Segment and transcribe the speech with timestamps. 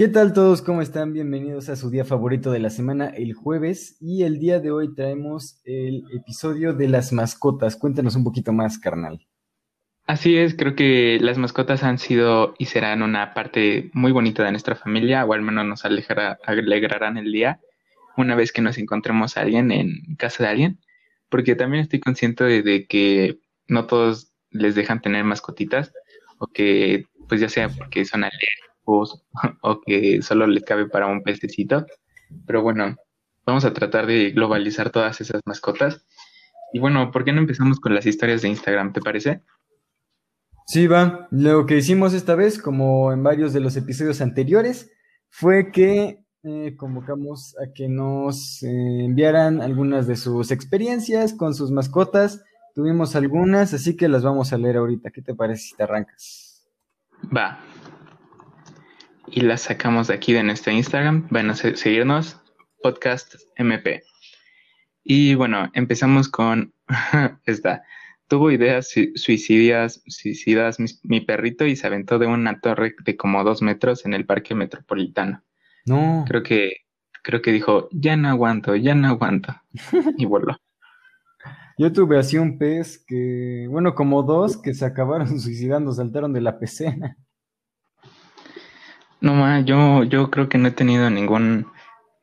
[0.00, 0.62] ¿Qué tal todos?
[0.62, 1.12] ¿Cómo están?
[1.12, 3.98] Bienvenidos a su día favorito de la semana, el jueves.
[4.00, 7.76] Y el día de hoy traemos el episodio de las mascotas.
[7.76, 9.26] Cuéntanos un poquito más, carnal.
[10.06, 14.52] Así es, creo que las mascotas han sido y serán una parte muy bonita de
[14.52, 17.60] nuestra familia, o al menos nos alegrarán el día
[18.16, 20.80] una vez que nos encontremos a alguien en casa de alguien,
[21.28, 23.38] porque también estoy consciente de, que
[23.68, 25.92] no todos les dejan tener mascotitas,
[26.38, 28.69] o que pues ya sea porque son alérgicos
[29.62, 31.86] o que solo les cabe para un pececito,
[32.46, 32.96] pero bueno,
[33.46, 36.06] vamos a tratar de globalizar todas esas mascotas.
[36.72, 39.42] Y bueno, ¿por qué no empezamos con las historias de Instagram, te parece?
[40.66, 41.26] Sí, va.
[41.32, 44.92] Lo que hicimos esta vez, como en varios de los episodios anteriores,
[45.28, 51.72] fue que eh, convocamos a que nos eh, enviaran algunas de sus experiencias con sus
[51.72, 52.44] mascotas.
[52.74, 55.10] Tuvimos algunas, así que las vamos a leer ahorita.
[55.10, 56.68] ¿Qué te parece si te arrancas?
[57.36, 57.58] Va.
[59.32, 61.28] Y las sacamos de aquí de nuestro Instagram.
[61.30, 62.40] Van a seguirnos,
[62.82, 64.02] podcast MP.
[65.04, 66.74] Y bueno, empezamos con
[67.46, 67.84] esta.
[68.26, 73.62] Tuvo ideas suicidas, suicidas mi, perrito y se aventó de una torre de como dos
[73.62, 75.44] metros en el parque metropolitano.
[75.86, 76.24] No.
[76.26, 76.78] Creo que,
[77.22, 79.54] creo que dijo, ya no aguanto, ya no aguanto.
[80.18, 80.56] y voló.
[81.78, 86.40] Yo tuve así un pez que, bueno, como dos que se acabaron suicidando, saltaron de
[86.40, 87.16] la pecera.
[89.20, 91.66] No, ma, yo, yo creo que no he tenido ningún,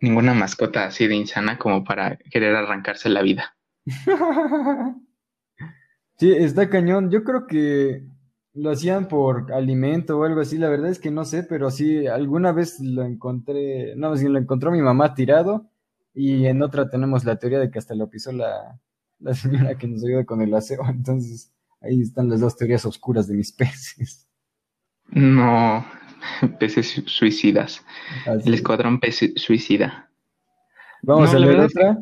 [0.02, 3.56] ninguna mascota así de insana como para querer arrancarse la vida.
[6.20, 7.12] Sí, está cañón.
[7.12, 8.04] Yo creo que
[8.54, 10.58] lo hacían por alimento o algo así.
[10.58, 14.40] La verdad es que no sé, pero sí, alguna vez lo encontré, no, si lo
[14.40, 15.70] encontró mi mamá tirado
[16.14, 18.80] y en otra tenemos la teoría de que hasta lo pisó la,
[19.20, 20.82] la señora que nos ayuda con el aseo.
[20.90, 24.28] Entonces, ahí están las dos teorías oscuras de mis peces.
[25.10, 25.86] No,
[26.60, 27.86] peces suicidas.
[28.26, 30.10] el escuadrón pez suicida.
[31.02, 31.98] Vamos a leer otra.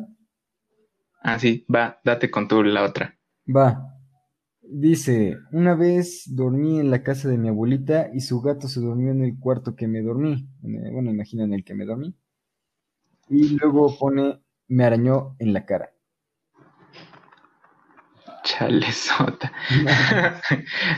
[1.22, 3.18] Ah, sí, va, date con tú la otra.
[3.48, 3.92] Va.
[4.62, 9.12] Dice, una vez dormí en la casa de mi abuelita y su gato se durmió
[9.12, 10.48] en el cuarto que me dormí.
[10.60, 12.14] Bueno, imagina en el que me dormí.
[13.28, 15.92] Y luego pone, me arañó en la cara.
[18.42, 19.52] Chalesota.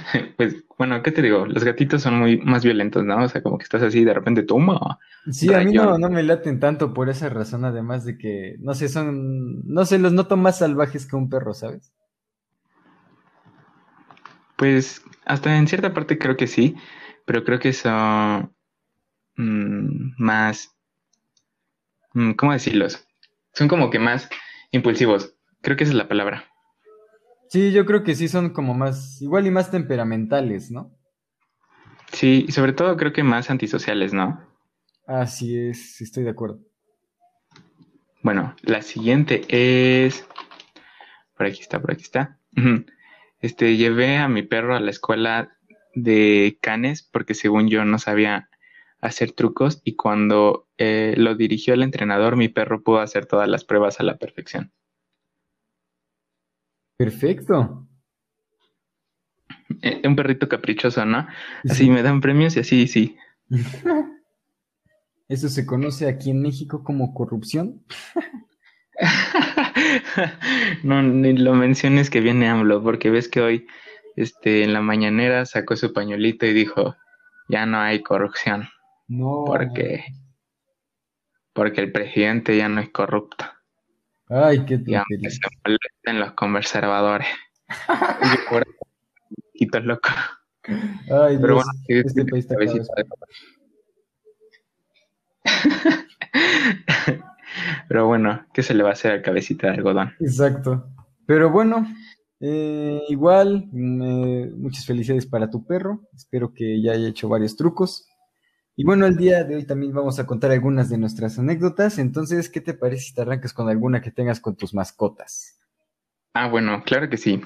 [0.36, 1.44] pues bueno, ¿qué te digo?
[1.44, 3.24] Los gatitos son muy más violentos, ¿no?
[3.24, 5.00] O sea, como que estás así de repente toma.
[5.30, 8.74] Sí, a mí no, no me laten tanto por esa razón, además de que, no
[8.74, 11.92] sé, son, no sé, los noto más salvajes que un perro, ¿sabes?
[14.56, 16.76] Pues hasta en cierta parte creo que sí,
[17.24, 18.54] pero creo que son
[19.36, 20.76] mm, más,
[22.14, 23.04] mm, ¿cómo decirlos?
[23.52, 24.30] Son como que más
[24.70, 25.34] impulsivos.
[25.60, 26.44] Creo que esa es la palabra.
[27.48, 30.94] Sí, yo creo que sí son como más, igual y más temperamentales, ¿no?
[32.12, 34.40] Sí, y sobre todo creo que más antisociales, ¿no?
[35.06, 36.60] Así es, estoy de acuerdo.
[38.22, 40.26] Bueno, la siguiente es...
[41.36, 42.38] Por aquí está, por aquí está.
[43.40, 45.56] Este, llevé a mi perro a la escuela
[45.94, 48.50] de canes porque según yo no sabía
[49.00, 53.64] hacer trucos y cuando eh, lo dirigió el entrenador mi perro pudo hacer todas las
[53.64, 54.72] pruebas a la perfección.
[56.98, 57.86] Perfecto.
[59.82, 61.28] Eh, un perrito caprichoso, ¿no?
[61.68, 63.16] Así me dan premios y así, sí.
[65.28, 67.84] ¿Eso se conoce aquí en México como corrupción?
[70.82, 73.66] no, ni lo menciones que viene AMLO, porque ves que hoy
[74.16, 76.96] este, en la mañanera sacó su pañuelito y dijo,
[77.48, 78.68] ya no hay corrupción.
[79.06, 79.44] No.
[79.46, 80.04] Porque,
[81.52, 83.44] porque el presidente ya no es corrupto.
[84.30, 87.28] Ay, qué Y aunque se molesten los conservadores.
[89.54, 90.10] Quitos loco.
[91.10, 92.56] Ay, Pero bueno, este país está
[97.88, 100.12] Pero bueno, ¿qué se le va a hacer al cabecita de algodón?
[100.20, 100.90] Exacto.
[101.26, 101.86] Pero bueno,
[102.40, 106.02] eh, igual, muchas felicidades para tu perro.
[106.14, 108.06] Espero que ya haya hecho varios trucos.
[108.78, 111.98] Y bueno, el día de hoy también vamos a contar algunas de nuestras anécdotas.
[111.98, 115.58] Entonces, ¿qué te parece si te arrancas con alguna que tengas con tus mascotas?
[116.32, 117.40] Ah, bueno, claro que sí.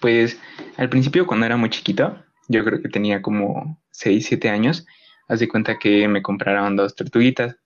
[0.00, 0.40] Pues
[0.78, 2.16] al principio, cuando era muy chiquito,
[2.48, 4.86] yo creo que tenía como 6, 7 años,
[5.28, 7.56] haz de cuenta que me compraron dos tortuguitas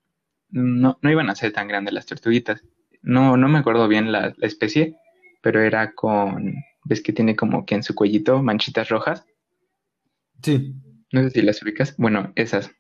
[0.51, 2.65] no, no iban a ser tan grandes las tortuguitas.
[3.03, 4.97] No, no me acuerdo bien la, especie,
[5.41, 9.25] pero era con, ves que tiene como que en su cuellito manchitas rojas.
[10.43, 10.75] Sí.
[11.13, 11.97] No sé si las ubicas.
[11.97, 12.71] Bueno, esas.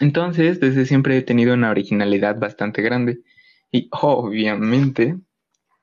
[0.00, 3.20] Entonces, desde siempre he tenido una originalidad bastante grande
[3.70, 5.16] y obviamente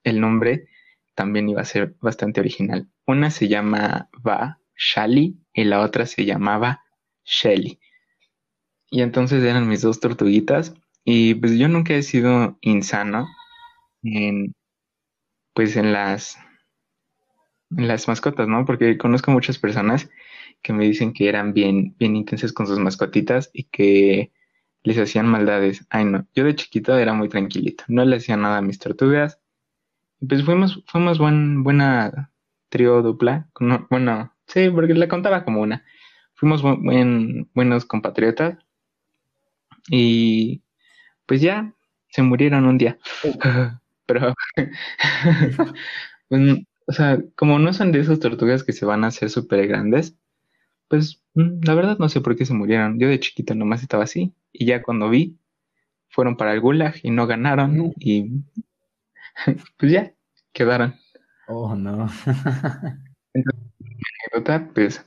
[0.04, 0.68] el nombre
[1.16, 2.90] también iba a ser bastante original.
[3.06, 6.84] Una se llamaba Shali y la otra se llamaba
[7.25, 7.80] Shelly.
[8.90, 10.74] Y entonces eran mis dos tortuguitas.
[11.04, 13.28] Y pues yo nunca he sido insano
[14.04, 14.54] en,
[15.54, 16.38] pues en las,
[17.75, 18.66] en las mascotas, ¿no?
[18.66, 20.10] Porque conozco muchas personas
[20.68, 24.34] que me dicen que eran bien, bien intensas con sus mascotitas y que
[24.84, 25.88] les hacían maldades.
[25.90, 29.40] Ay, no, yo de chiquito era muy tranquilito, no le hacía nada a mis tortugas.
[30.19, 32.34] Pues fuimos, fuimos buen, buena
[32.68, 33.48] trío dupla,
[33.90, 35.86] bueno, sí, porque le contaba como una.
[36.34, 38.58] Fuimos buen, buenos compatriotas
[39.90, 40.64] y
[41.25, 41.74] pues ya
[42.10, 42.98] se murieron un día.
[44.06, 44.34] Pero,
[46.88, 50.18] o sea, como no son de esas tortugas que se van a hacer súper grandes,
[50.88, 53.00] pues mm, la verdad no sé por qué se murieron.
[53.00, 54.34] Yo de chiquito nomás estaba así.
[54.51, 55.38] Y ya cuando vi,
[56.10, 57.94] fueron para el gulag y no ganaron.
[58.00, 58.44] Y
[59.78, 60.13] pues ya,
[60.54, 60.95] quedaron.
[61.48, 62.07] Oh, no.
[64.34, 65.06] anécdota, pues,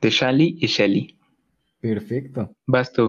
[0.00, 1.18] de Shally y Shelly.
[1.80, 2.54] Perfecto.
[2.66, 3.08] Vas tú.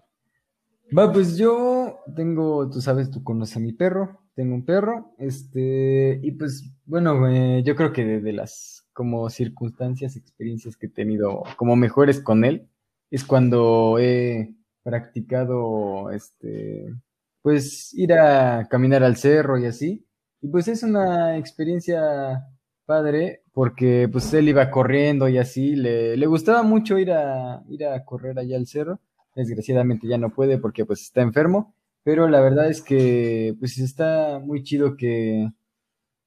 [0.98, 6.20] Va, pues yo tengo, tú sabes, tú conoces a mi perro, tengo un perro, este,
[6.22, 11.44] y pues, bueno, eh, yo creo que de, las como circunstancias, experiencias que he tenido
[11.58, 12.68] como mejores con él,
[13.10, 14.54] es cuando he
[14.84, 16.94] practicado, este,
[17.42, 20.06] pues ir a caminar al cerro y así,
[20.42, 22.48] y pues es una experiencia
[22.86, 27.86] padre porque pues él iba corriendo y así, le, le gustaba mucho ir a, ir
[27.86, 29.00] a correr allá al cerro,
[29.36, 31.74] desgraciadamente ya no puede porque pues está enfermo,
[32.04, 35.52] pero la verdad es que pues está muy chido que,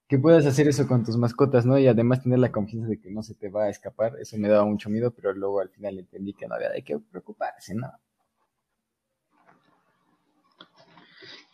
[0.09, 1.79] que puedas hacer eso con tus mascotas, ¿no?
[1.79, 4.49] Y además tener la confianza de que no se te va a escapar, eso me
[4.49, 7.91] daba mucho miedo, pero luego al final entendí que no había de qué preocuparse, ¿no?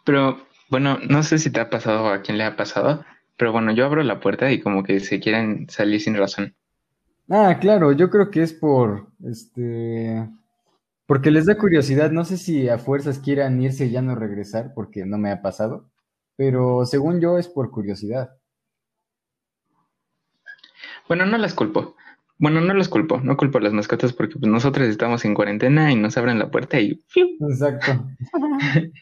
[0.04, 0.38] Pero
[0.68, 3.04] bueno, no sé si te ha pasado o a quién le ha pasado,
[3.36, 6.54] pero bueno, yo abro la puerta y como que se quieren salir sin razón.
[7.28, 10.28] Ah, claro, yo creo que es por, este,
[11.06, 14.72] porque les da curiosidad, no sé si a fuerzas quieran irse y ya no regresar,
[14.74, 15.88] porque no me ha pasado,
[16.34, 18.39] pero según yo es por curiosidad.
[21.10, 21.96] Bueno, no las culpo.
[22.38, 25.90] Bueno, no las culpo, no culpo a las mascotas porque pues, nosotros estamos en cuarentena
[25.90, 27.02] y nos abren la puerta y...
[27.40, 28.06] Exacto.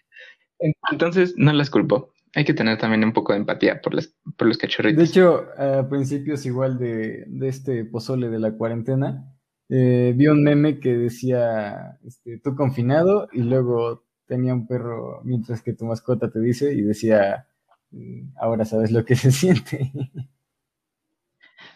[0.90, 2.14] Entonces, no las culpo.
[2.34, 4.96] Hay que tener también un poco de empatía por, las, por los cachorritos.
[4.96, 9.30] De hecho, a principios igual de, de este pozole de la cuarentena,
[9.68, 15.60] eh, vi un meme que decía, este, tú confinado, y luego tenía un perro mientras
[15.60, 17.46] que tu mascota te dice, y decía,
[17.90, 19.92] mm, ahora sabes lo que se siente.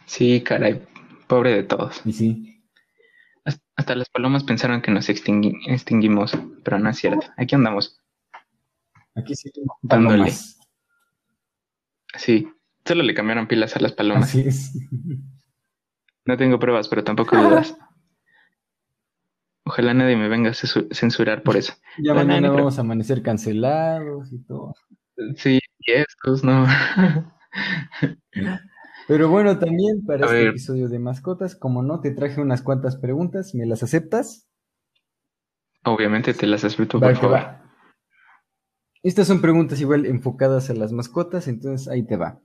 [0.07, 0.83] Sí, caray,
[1.27, 2.03] pobre de todos.
[2.05, 2.49] Y sí.
[3.75, 7.27] Hasta las palomas pensaron que nos extinguimos, pero no es cierto.
[7.37, 7.99] Aquí andamos.
[9.15, 9.51] Aquí sí
[9.81, 10.33] dándole.
[12.17, 12.49] Sí,
[12.85, 14.25] solo le cambiaron pilas a las palomas.
[14.25, 14.73] Así es.
[16.25, 17.77] No tengo pruebas, pero tampoco dudas.
[19.65, 21.75] Ojalá nadie me venga a censurar por eso.
[21.99, 24.73] Ya mañana vamos a amanecer cancelados y todo.
[25.35, 26.65] Sí, y estos no.
[29.13, 33.55] Pero bueno, también para este episodio de mascotas, como no, te traje unas cuantas preguntas,
[33.55, 34.49] ¿me las aceptas?
[35.85, 37.41] Obviamente te las acepto, por favor.
[39.03, 42.41] Estas son preguntas igual enfocadas a las mascotas, entonces ahí te va.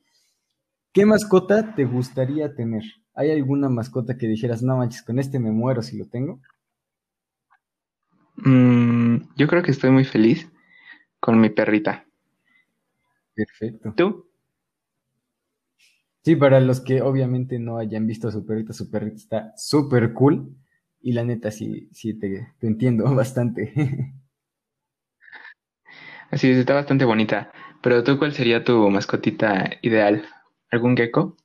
[0.92, 2.84] ¿Qué mascota te gustaría tener?
[3.14, 6.42] ¿Hay alguna mascota que dijeras, no manches, con este me muero si lo tengo?
[8.36, 10.52] Mm, yo creo que estoy muy feliz
[11.22, 12.06] con mi perrita.
[13.34, 13.94] Perfecto.
[13.96, 14.27] ¿Tú?
[16.28, 20.12] Sí, para los que obviamente no hayan visto a su perrita, su perrita está súper
[20.12, 20.58] cool.
[21.00, 23.74] Y la neta, sí, sí te, te entiendo bastante.
[26.32, 27.52] Así es, está bastante bonita.
[27.82, 30.26] Pero tú, ¿cuál sería tu mascotita ideal?
[30.72, 31.36] ¿Algún gecko?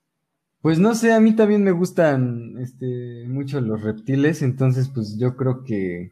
[0.60, 5.36] Pues no sé, a mí también me gustan este, mucho los reptiles, entonces pues yo
[5.36, 6.10] creo que,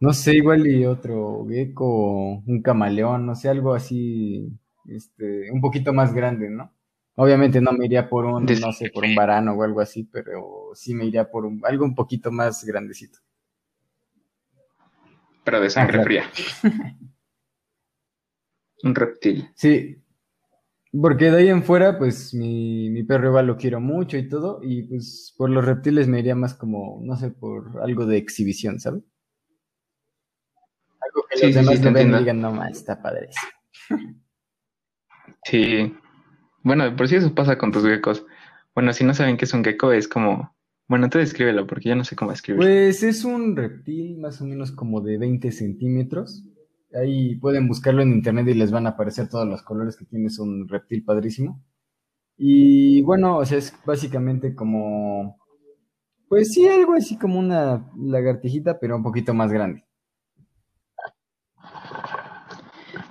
[0.00, 5.92] no sé, igual y otro gecko, un camaleón, no sé, algo así, este, un poquito
[5.94, 6.72] más grande, ¿no?
[7.16, 10.70] Obviamente no me iría por un, no sé, por un varano o algo así, pero
[10.74, 13.20] sí me iría por un, algo un poquito más grandecito.
[15.44, 16.24] Pero de sangre ah, fría.
[18.82, 19.48] Un reptil.
[19.54, 19.96] Sí.
[21.00, 24.60] Porque de ahí en fuera, pues mi, mi perro igual lo quiero mucho y todo.
[24.62, 28.80] Y pues por los reptiles me iría más como, no sé, por algo de exhibición,
[28.80, 29.02] ¿sabes?
[31.00, 33.28] Algo que los demás y digan, no más, está padre.
[35.44, 35.94] Sí.
[36.64, 38.26] Bueno, por si eso pasa con tus geckos.
[38.74, 40.56] Bueno, si no saben qué es un gecko, es como.
[40.88, 42.66] Bueno, tú descríbelo, porque yo no sé cómo escribirlo.
[42.66, 46.44] Pues es un reptil más o menos como de 20 centímetros.
[46.94, 50.26] Ahí pueden buscarlo en internet y les van a aparecer todos los colores que tiene.
[50.26, 51.62] Es un reptil padrísimo.
[52.36, 55.38] Y bueno, o sea, es básicamente como.
[56.28, 59.83] Pues sí, algo así como una lagartijita, pero un poquito más grande.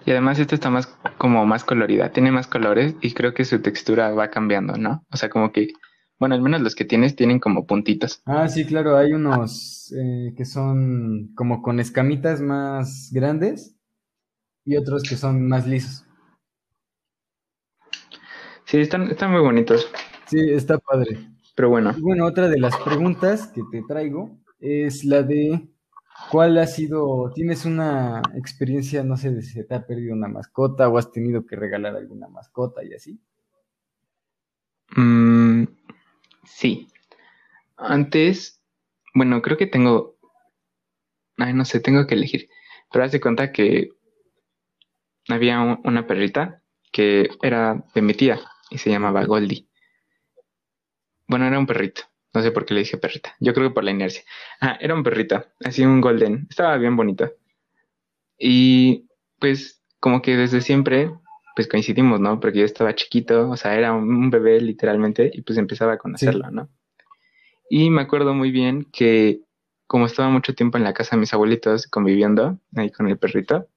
[0.05, 3.62] Y además esta está más como más colorida, tiene más colores y creo que su
[3.62, 5.05] textura va cambiando, ¿no?
[5.12, 5.69] O sea, como que,
[6.19, 8.22] bueno, al menos los que tienes tienen como puntitos.
[8.25, 13.77] Ah, sí, claro, hay unos eh, que son como con escamitas más grandes
[14.65, 16.05] y otros que son más lisos.
[18.65, 19.89] Sí, están, están muy bonitos.
[20.25, 21.19] Sí, está padre.
[21.55, 21.93] Pero bueno.
[22.00, 25.69] bueno, otra de las preguntas que te traigo es la de
[26.31, 30.89] ¿cuál ha sido, tienes una experiencia, no sé, de si te ha perdido una mascota
[30.89, 33.19] o has tenido que regalar alguna mascota y así?
[34.95, 35.65] Mm,
[36.45, 36.87] sí.
[37.77, 38.61] Antes,
[39.15, 40.17] bueno, creo que tengo,
[41.37, 42.49] ay, no sé, tengo que elegir.
[42.91, 43.89] Pero haz de cuenta que
[45.27, 46.61] había una perrita
[46.93, 48.39] que era de mi tía
[48.69, 49.67] y se llamaba Goldie.
[51.27, 52.03] Bueno, era un perrito.
[52.33, 53.35] No sé por qué le dije perrita.
[53.39, 54.23] Yo creo que por la inercia.
[54.59, 56.47] Ah, era un perrito, así un golden.
[56.49, 57.31] Estaba bien bonito.
[58.37, 59.07] Y
[59.39, 61.11] pues como que desde siempre,
[61.55, 62.39] pues coincidimos, ¿no?
[62.39, 66.49] Porque yo estaba chiquito, o sea, era un bebé literalmente y pues empezaba a conocerlo,
[66.51, 66.69] ¿no?
[67.69, 69.41] Y me acuerdo muy bien que
[69.87, 73.67] como estaba mucho tiempo en la casa de mis abuelitos conviviendo ahí con el perrito,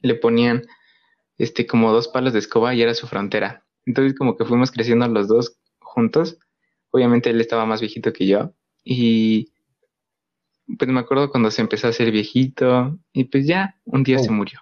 [0.00, 0.66] le ponían
[1.38, 3.64] este como dos palos de escoba y era su frontera.
[3.84, 6.38] Entonces como que fuimos creciendo los dos juntos.
[6.90, 8.52] Obviamente él estaba más viejito que yo
[8.84, 9.52] y
[10.78, 14.30] pues me acuerdo cuando se empezó a hacer viejito y pues ya un día se
[14.30, 14.32] oh.
[14.32, 14.60] murió.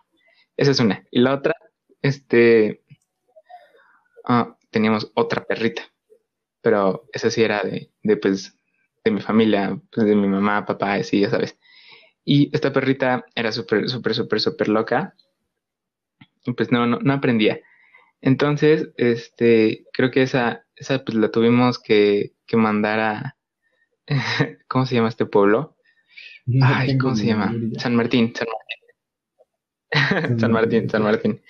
[0.56, 1.04] Esa es una.
[1.10, 1.54] Y la otra,
[2.02, 2.82] este,
[4.24, 5.82] ah, teníamos otra perrita,
[6.60, 8.56] pero esa sí era de, de pues,
[9.04, 11.58] de mi familia, pues, de mi mamá, papá, así, ya sabes.
[12.24, 15.14] Y esta perrita era súper, súper, súper, súper loca.
[16.46, 17.60] Y pues no, no, no aprendía.
[18.26, 23.36] Entonces, este, creo que esa, esa pues la tuvimos que, que mandar a,
[24.66, 25.76] ¿cómo se llama este pueblo?
[26.62, 27.54] Ay, ¿cómo se llama?
[27.76, 28.80] San Martín, San Martín.
[30.40, 31.42] San Martín, San Martín.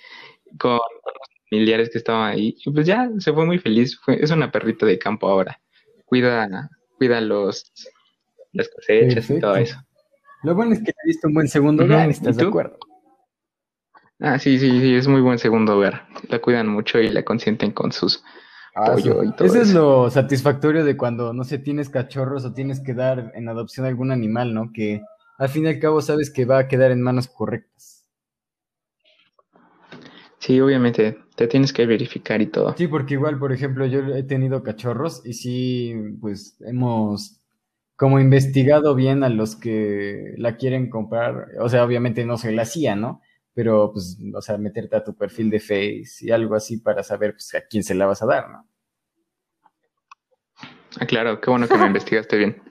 [0.59, 0.81] Con los
[1.49, 2.57] familiares que estaban ahí.
[2.65, 3.97] Y pues ya se fue muy feliz.
[4.07, 5.61] es una perrita de campo ahora.
[6.03, 7.71] Cuida, cuida los,
[8.51, 9.77] las cosechas y todo eso.
[10.43, 12.79] Lo bueno es que le diste un buen segundo lugar, ¿estás de acuerdo?
[14.19, 16.07] Ah, sí, sí, sí, es muy buen segundo hogar.
[16.29, 18.23] La cuidan mucho y la consienten con sus
[18.75, 19.61] ah, pollo y todo eso.
[19.61, 23.85] es lo satisfactorio de cuando, no sé, tienes cachorros o tienes que dar en adopción
[23.85, 24.71] algún animal, ¿no?
[24.73, 25.01] Que
[25.37, 28.05] al fin y al cabo sabes que va a quedar en manos correctas.
[30.39, 32.75] Sí, obviamente, te tienes que verificar y todo.
[32.77, 37.41] Sí, porque igual, por ejemplo, yo he tenido cachorros y sí, pues hemos
[37.95, 41.47] como investigado bien a los que la quieren comprar.
[41.59, 43.21] O sea, obviamente no se la hacía, ¿no?
[43.55, 47.31] Pero pues, o sea, meterte a tu perfil de Face y algo así para saber
[47.31, 48.67] pues, a quién se la vas a dar, ¿no?
[50.99, 52.61] Ah, claro, qué bueno que me investigaste bien.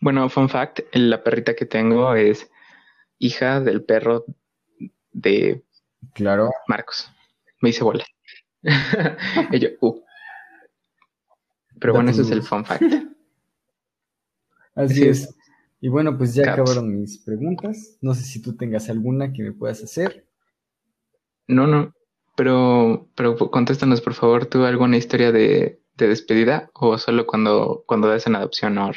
[0.00, 2.50] Bueno, fun fact, la perrita que tengo es
[3.18, 4.24] hija del perro
[5.12, 5.64] de
[6.12, 6.50] claro.
[6.66, 7.10] Marcos.
[7.62, 8.04] Me hice bola.
[9.52, 10.02] y yo, uh.
[11.80, 12.82] Pero bueno, eso es el fun fact.
[14.74, 15.35] Así, es.
[15.80, 17.98] Y bueno, pues ya acabaron mis preguntas.
[18.00, 20.26] No sé si tú tengas alguna que me puedas hacer.
[21.46, 21.92] No, no.
[22.36, 28.26] Pero, pero contéstanos, por favor, ¿tú alguna historia de, despedida o solo cuando, cuando das
[28.26, 28.92] en adopción o,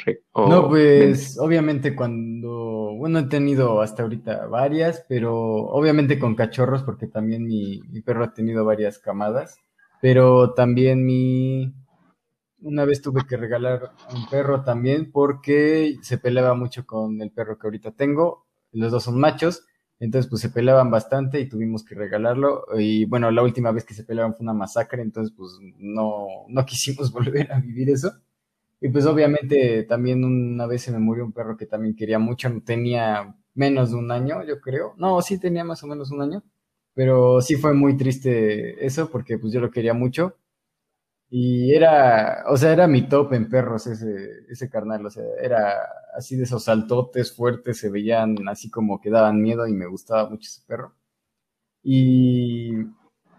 [0.48, 7.06] No, pues obviamente cuando, bueno, he tenido hasta ahorita varias, pero obviamente con cachorros porque
[7.06, 9.56] también mi, mi perro ha tenido varias camadas,
[10.02, 11.72] pero también mi,
[12.62, 17.58] una vez tuve que regalar un perro también porque se peleaba mucho con el perro
[17.58, 18.46] que ahorita tengo.
[18.72, 19.64] Los dos son machos,
[19.98, 22.66] entonces pues se peleaban bastante y tuvimos que regalarlo.
[22.78, 26.66] Y bueno, la última vez que se peleaban fue una masacre, entonces pues no, no
[26.66, 28.12] quisimos volver a vivir eso.
[28.80, 32.50] Y pues obviamente también una vez se me murió un perro que también quería mucho,
[32.64, 34.94] tenía menos de un año, yo creo.
[34.96, 36.42] No, sí tenía más o menos un año,
[36.94, 40.36] pero sí fue muy triste eso porque pues yo lo quería mucho
[41.30, 45.76] y era, o sea, era mi top en perros ese, ese carnal, o sea, era
[46.16, 50.28] así de esos saltotes fuertes, se veían así como que daban miedo y me gustaba
[50.28, 50.94] mucho ese perro.
[51.82, 52.72] Y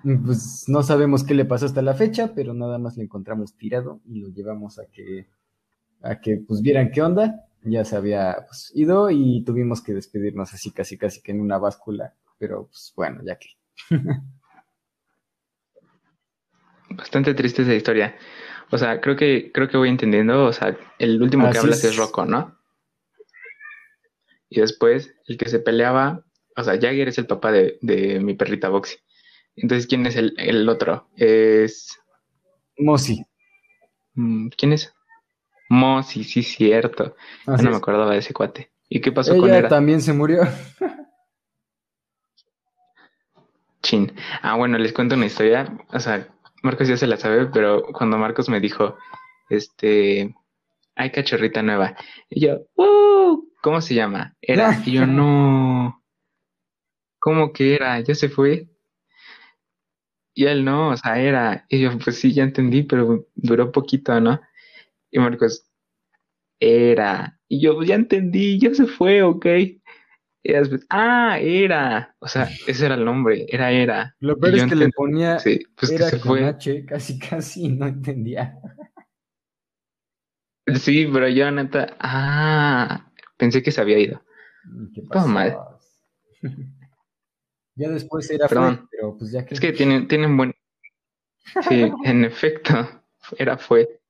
[0.04, 4.00] pues no sabemos qué le pasó hasta la fecha, pero nada más le encontramos tirado
[4.06, 5.28] y lo llevamos a que,
[6.02, 7.46] a que pues vieran qué onda.
[7.64, 11.60] Ya se había pues, ido y tuvimos que despedirnos así casi casi que en una
[11.60, 13.50] báscula, pero pues bueno, ya que.
[16.96, 18.18] Bastante triste esa historia.
[18.72, 20.46] O sea, creo que, creo que voy entendiendo.
[20.46, 21.98] O sea, el último que hablas es.
[21.98, 22.58] Rocco, ¿no?
[24.50, 26.26] Y después, el que se peleaba,
[26.58, 28.98] o sea, Jagger es el papá de, mi perrita Boxy.
[29.56, 31.10] Entonces, ¿quién es el, otro?
[31.16, 31.98] Es.
[32.78, 33.26] Mossy.
[34.14, 34.94] Mm, ¿Quién es?
[35.70, 37.16] Mossy, sí, cierto.
[37.46, 38.72] no me acordaba de ese cuate.
[38.90, 39.70] ¿Y qué pasó con él?
[39.70, 40.42] también se murió.
[43.82, 44.14] Chin.
[44.42, 45.78] Ah, bueno, les cuento una historia.
[45.94, 46.28] O sea,
[46.62, 48.98] Marcos ya se la sabe, pero cuando Marcos me dijo,
[49.50, 50.36] este,
[50.96, 51.96] hay cachorrita nueva.
[52.30, 53.48] Y yo, ¡Uh!
[53.62, 54.36] ¿Cómo se llama?
[54.42, 54.82] Era.
[54.86, 56.04] Y yo, no.
[57.20, 58.00] ¿Cómo que era?
[58.00, 58.68] ¿Ya se fue?
[60.34, 61.66] Y él no, o sea, era.
[61.70, 64.42] Y yo, pues sí, ya entendí, pero duró poquito, ¿no?
[65.12, 65.68] Y Marcos,
[66.60, 67.40] era.
[67.48, 69.46] Y yo, pues ya entendí, ya se fue, ok.
[70.44, 72.16] Y después, ah, era.
[72.20, 74.16] O sea, ese era el nombre, era, era.
[74.20, 75.38] Lo peor es que le ponía.
[75.40, 76.46] Sí, pues era que se con fue.
[76.46, 78.58] H, casi, casi, no entendía.
[80.76, 84.24] Sí, pero yo neta, ah, pensé que se había ido.
[84.94, 85.58] ¿Qué Todo mal.
[87.76, 88.78] Ya después era Perdón.
[88.78, 89.54] fue, pero pues ya que.
[89.54, 90.54] Es que tienen, tienen buen.
[91.68, 93.04] Sí, en efecto,
[93.38, 94.02] era fue.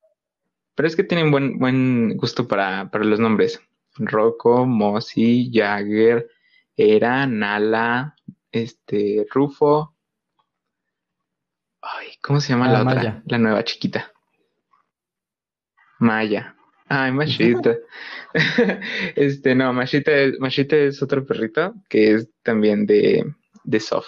[0.76, 3.62] Pero es que tienen buen, buen gusto para, para los nombres.
[3.98, 6.30] Rocco, Mossy, Jagger,
[6.78, 8.16] Era, Nala,
[8.52, 9.96] este, Rufo.
[11.82, 13.24] Ay, ¿cómo se llama Ah, la otra?
[13.28, 14.12] La nueva chiquita.
[16.00, 16.56] Maya.
[16.90, 17.78] Ay, Machita.
[19.16, 23.34] este, no, Machita es, Machita es otro perrito que es también de,
[23.64, 24.08] de Sof.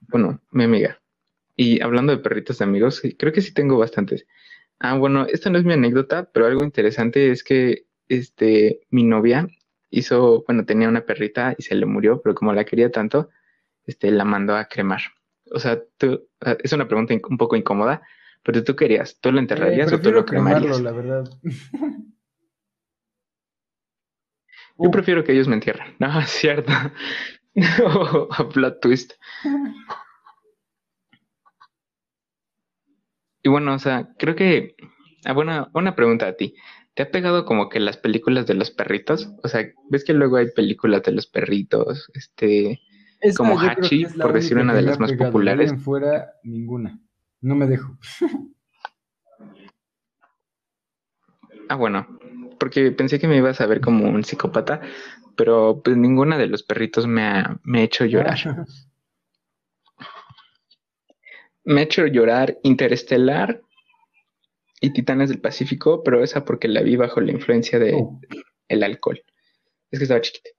[0.00, 1.00] Bueno, mi amiga.
[1.56, 4.26] Y hablando de perritos de amigos, creo que sí tengo bastantes.
[4.80, 7.86] Ah, bueno, esta no es mi anécdota, pero algo interesante es que
[8.18, 9.48] este, mi novia
[9.90, 13.30] hizo, bueno, tenía una perrita y se le murió, pero como la quería tanto,
[13.86, 15.00] este, la mandó a cremar.
[15.52, 16.28] O sea, tú,
[16.62, 18.02] es una pregunta un poco incómoda,
[18.44, 20.26] pero tú querías, ¿tú lo Eh, enterrarías o tú lo cremarías?
[20.26, 21.24] cremarlo, la verdad.
[24.80, 25.96] Yo Uh, prefiero que ellos me entierren.
[25.98, 26.72] No, es cierto.
[26.72, 26.92] A
[28.52, 29.14] plot twist.
[33.42, 34.76] Y bueno, o sea, creo que.
[35.24, 36.54] Ah, bueno, una pregunta a ti.
[36.94, 39.32] ¿Te ha pegado como que las películas de los perritos?
[39.42, 42.10] O sea, ¿ves que luego hay películas de los perritos?
[42.12, 42.80] Este.
[43.20, 45.32] esa como Hachi, es por decir una de las más pegado.
[45.32, 45.70] Populares.
[45.70, 47.00] en fuera, ninguna.
[47.40, 47.96] No me dejo.
[51.68, 52.06] Ah, bueno,
[52.58, 54.82] porque pensé que me ibas a ver como un psicópata,
[55.36, 58.36] pero pues ninguna de los perritos me ha, me ha hecho llorar.
[61.64, 63.62] Me ha hecho llorar Interestelar
[64.82, 68.20] y Titanes del Pacífico, pero esa porque la vi bajo la influencia de Oh,
[68.68, 69.22] el alcohol.
[69.90, 70.50] Es que estaba chiquita.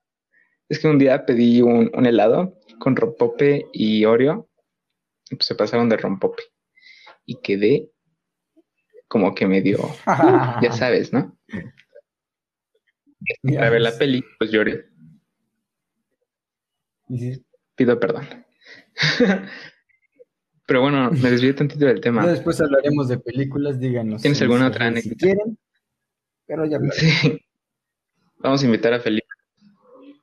[0.69, 4.49] Es que un día pedí un, un helado con rompope y Oreo,
[5.29, 6.41] y pues se pasaron de rompope.
[7.25, 7.91] Y quedé
[9.09, 9.77] como que medio,
[10.61, 11.37] ya sabes, ¿no?
[13.43, 14.85] Ya Para ver la peli, pues lloré.
[17.75, 18.25] Pido perdón.
[20.65, 22.25] Pero bueno, me desvié tantito del tema.
[22.25, 24.21] después hablaremos de películas, díganos.
[24.21, 25.25] ¿Tienes en alguna otra redes si anécdota?
[25.25, 25.57] quieren,
[26.47, 26.79] pero ya.
[26.91, 27.41] Sí.
[28.39, 29.27] Vamos a invitar a Felipe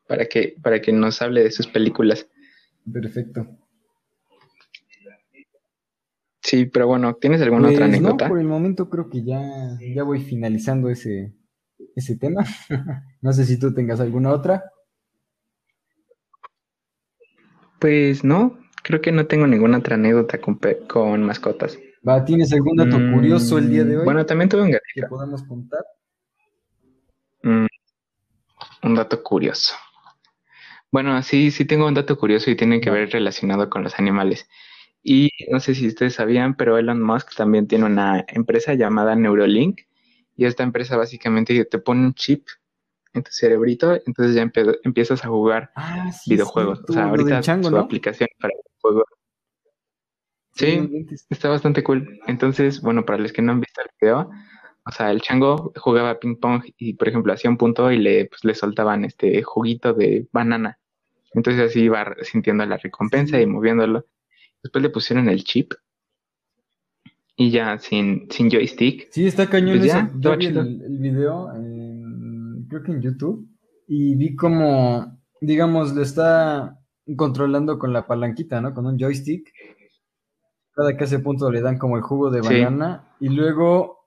[0.07, 2.27] para que, para que nos hable de sus películas.
[2.91, 3.47] Perfecto.
[6.43, 8.29] Sí, pero bueno, ¿tienes alguna otra Pues no, anécdota?
[8.29, 9.43] por el momento creo que ya,
[9.95, 11.35] ya voy finalizando ese,
[11.95, 12.45] ese tema.
[13.23, 14.65] No sé si tú tengas alguna otra.
[17.79, 21.79] Pues no, creo que no tengo ninguna otra anécdota con, con mascotas.
[22.07, 25.03] Va, ¿tienes algún dato Mm, curioso el día de hoy Bueno, también tuve un que
[25.03, 25.09] gatito.
[25.09, 25.85] podamos contar?
[27.45, 27.67] Mm,
[28.83, 29.75] un dato curioso.
[30.93, 34.49] Bueno, sí, sí tengo un dato curioso y tiene que ver relacionado con los animales.
[35.03, 39.81] Y no sé si ustedes sabían, pero Elon Musk también tiene una empresa llamada Neuralink.
[40.37, 42.47] Y esta empresa básicamente te pone un chip
[43.13, 44.43] en tu cerebrito, entonces ya
[44.85, 46.81] empiezas a jugar Ah, sí, videojuegos.
[46.89, 47.81] O sea, ahorita chango, su ¿no?
[47.83, 49.05] aplicación para juegos.
[50.55, 52.21] Sí, Sí, está bastante cool.
[52.27, 54.31] Entonces, bueno, para los que no han visto el video,
[54.85, 58.27] o sea, el chango jugaba ping pong y, por ejemplo, hacía un punto y le,
[58.27, 60.79] pues, le soltaban este juguito de banana.
[61.33, 64.07] Entonces así iba sintiendo la recompensa y moviéndolo.
[64.63, 65.73] Después le pusieron el chip
[67.37, 69.09] y ya sin, sin joystick.
[69.13, 69.97] Sí, está cañón Pues eso.
[69.97, 71.90] ya, el, video, en-
[72.71, 73.47] creo que en YouTube,
[73.87, 76.79] y vi como, digamos, lo está
[77.17, 78.73] controlando con la palanquita, ¿no?
[78.73, 79.53] Con un joystick.
[80.73, 82.55] Cada que hace punto le dan como el jugo de Sí.
[82.55, 83.99] banana y luego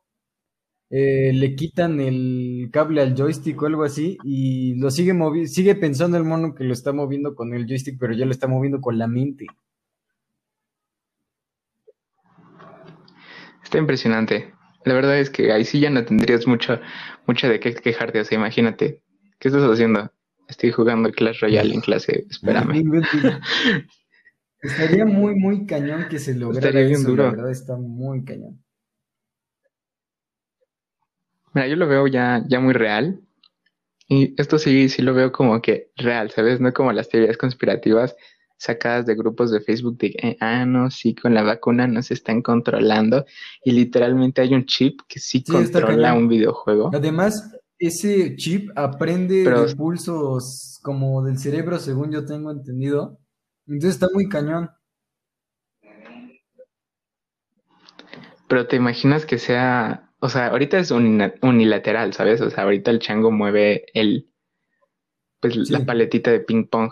[0.89, 5.75] eh, le quitan el cable al joystick o algo así y lo sigue moviendo, sigue
[5.75, 8.79] pensando el mono que lo está moviendo con el joystick, pero ya lo está moviendo
[8.79, 9.47] con la mente.
[13.63, 14.53] Está impresionante.
[14.85, 16.79] La verdad es que ahí sí ya no tendrías mucho,
[17.25, 18.19] mucho de qué quejarte.
[18.19, 19.01] O sea, imagínate,
[19.39, 20.11] ¿qué estás haciendo?
[20.47, 22.83] Estoy jugando Clash Royale en clase, espérame.
[24.61, 27.23] Estaría muy, muy cañón que se lograra Estaría bien eso, duro.
[27.23, 28.63] la verdad está muy cañón.
[31.53, 33.19] Mira, yo lo veo ya, ya muy real.
[34.07, 36.59] Y esto sí, sí lo veo como que real, ¿sabes?
[36.59, 38.15] No como las teorías conspirativas,
[38.63, 42.13] sacadas de grupos de Facebook de, eh, ah, no, sí, con la vacuna no se
[42.13, 43.25] están controlando
[43.63, 46.89] y literalmente hay un chip que sí, controla un videojuego.
[46.93, 53.19] Además, ese chip aprende de pulsos como del cerebro, según yo tengo entendido.
[53.67, 54.69] Entonces está muy cañón.
[58.47, 62.39] Pero te imaginas que sea, o sea, ahorita es unilateral, ¿sabes?
[62.39, 64.29] O sea, ahorita el chango mueve el,
[65.41, 66.91] pues la paletita de ping pong.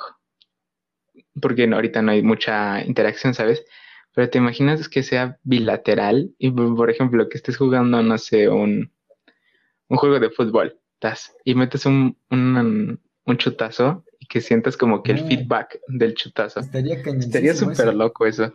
[1.40, 3.64] Porque ahorita no hay mucha interacción, ¿sabes?
[4.14, 8.92] Pero te imaginas que sea bilateral y, por ejemplo, que estés jugando, no sé, un,
[9.88, 15.02] un juego de fútbol, tas, y metes un, un, un, chutazo y que sientas como
[15.02, 16.60] que el feedback del chutazo.
[16.60, 18.54] Estaría Estaría súper loco eso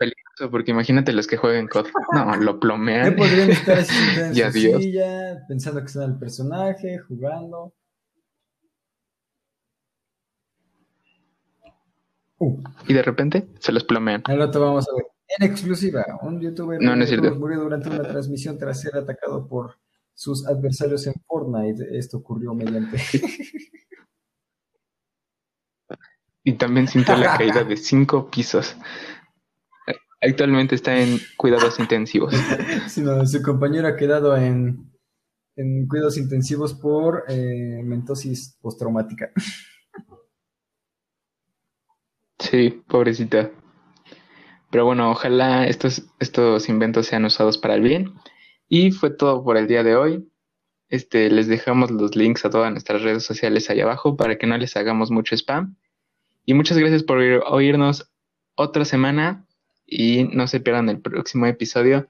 [0.00, 1.88] peligroso, porque imagínate los que juegan COD.
[2.12, 3.14] No, lo plomean.
[3.14, 3.92] podrían estar así
[4.52, 7.74] silla, pensando que son el personaje, jugando.
[12.40, 12.58] Uh.
[12.88, 14.22] Y de repente se los plomean.
[14.24, 15.04] Al rato vamos a ver.
[15.38, 19.76] En exclusiva, un youtuber no, no murió durante una transmisión tras ser atacado por
[20.12, 21.96] sus adversarios en Fortnite.
[21.96, 22.96] Esto ocurrió mediante.
[26.44, 28.74] y también sintió la caída de cinco pisos.
[30.22, 32.34] Actualmente está en cuidados intensivos.
[32.88, 34.90] Sí, su compañero ha quedado en,
[35.56, 39.30] en cuidados intensivos por eh, mentosis postraumática.
[42.50, 43.52] Sí, pobrecita.
[44.70, 48.12] Pero bueno, ojalá estos, estos inventos sean usados para el bien.
[48.68, 50.28] Y fue todo por el día de hoy.
[50.88, 54.58] Este, les dejamos los links a todas nuestras redes sociales ahí abajo para que no
[54.58, 55.76] les hagamos mucho spam.
[56.44, 58.10] Y muchas gracias por oírnos
[58.56, 59.46] otra semana
[59.86, 62.08] y no se pierdan el próximo episodio.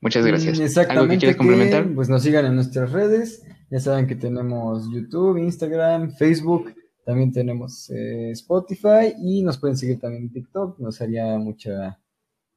[0.00, 0.58] Muchas mm, gracias.
[0.58, 1.00] Exactamente.
[1.00, 1.86] ¿Algo que quieras complementar?
[1.94, 3.44] pues nos sigan en nuestras redes.
[3.70, 6.74] Ya saben que tenemos YouTube, Instagram, Facebook.
[7.08, 10.78] También tenemos eh, Spotify y nos pueden seguir también en TikTok.
[10.78, 11.98] Nos haría mucha,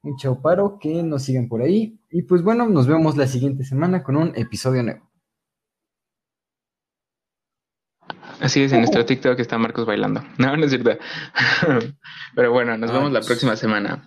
[0.02, 1.98] mucho paro que nos sigan por ahí.
[2.10, 5.10] Y pues bueno, nos vemos la siguiente semana con un episodio nuevo.
[8.40, 10.22] Así es, en nuestro TikTok está Marcos bailando.
[10.38, 10.98] No, no es cierto.
[12.34, 14.06] Pero bueno, nos vemos la próxima semana.